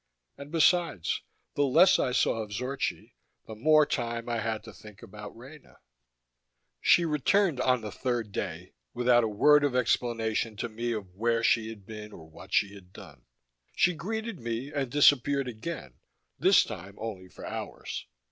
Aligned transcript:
And 0.35 0.51
besides, 0.51 1.21
the 1.53 1.61
less 1.61 1.99
I 1.99 2.11
saw 2.11 2.41
of 2.41 2.49
Zorchi, 2.51 3.13
the 3.45 3.53
more 3.53 3.85
time 3.85 4.27
I 4.29 4.39
had 4.39 4.63
to 4.63 4.73
think 4.73 5.03
about 5.03 5.37
Rena. 5.37 5.77
She 6.81 7.05
returned 7.05 7.61
on 7.61 7.81
the 7.81 7.91
third 7.91 8.31
day, 8.31 8.73
without 8.95 9.23
a 9.23 9.27
word 9.27 9.63
of 9.63 9.75
explanation 9.75 10.55
to 10.57 10.69
me 10.69 10.91
of 10.91 11.13
where 11.13 11.43
she 11.43 11.69
had 11.69 11.85
been 11.85 12.13
or 12.13 12.27
what 12.27 12.51
she 12.51 12.73
had 12.73 12.91
done. 12.91 13.25
She 13.75 13.93
greeted 13.93 14.39
me 14.39 14.73
and 14.73 14.89
disappeared 14.89 15.47
again, 15.47 15.99
this 16.39 16.63
time 16.63 16.95
only 16.97 17.29
for 17.29 17.45
hours. 17.45 18.07